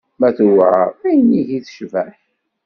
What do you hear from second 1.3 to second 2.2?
ihi i tecbeḥ?